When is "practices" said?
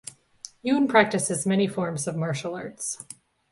0.89-1.45